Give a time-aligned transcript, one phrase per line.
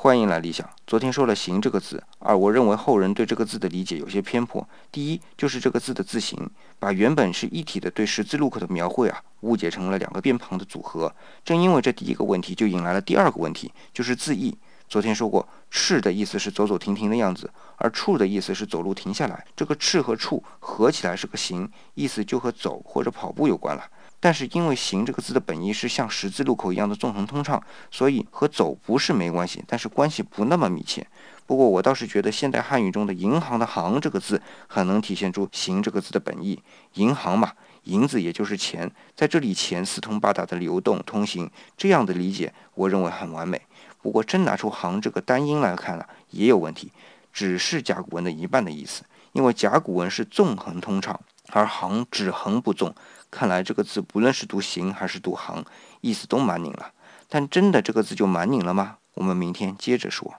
[0.00, 0.70] 欢迎来理想。
[0.86, 4.64] 昨天说了“行”这个字，而我认为后人对这个字的理解有些偏颇。
[4.92, 11.12] 第一，就是这个字的字形，把原本是一体的对十字路口的描绘啊，误解成了两个边旁的组合。
[11.44, 14.56] 正因为这第一个问题，就引来了第二个问题，就是字义。
[14.88, 19.44] 昨天说过，“赤”的意思是走走停停的样子，而“处”的意思是走路停下来。
[19.54, 23.84] 这个“赤”和“处”合起来是个“行”，意思就和走或者跑步有关了。
[24.20, 31.06] 但是因为“行”这个字的本意是像十字路口一样的纵横通畅，所以和走不是没关系，但是关系不那么密切。
[31.46, 36.60] 不过我倒是觉得现代汉语中的“银行”的“行”这个字很能体现出“行”这个字的本意。
[36.94, 37.52] 银行嘛，
[37.84, 43.60] 银子也就是钱，在这里钱四通八达的流动通行，这样的理解我认为很完美。
[44.00, 46.92] 不过真拿出“行”这个单音来看了，也有问题，
[47.32, 51.18] 只是甲骨文的一半的意思，因为甲骨文是纵横通畅，
[51.50, 52.94] 而“行”只横不纵。
[53.30, 55.64] 看来这个字不论是读行还是读行，
[56.00, 56.92] 意思都蛮拧了。
[57.28, 58.98] 但真的这个字就蛮拧了吗？
[59.14, 60.34] 我们明天接着说。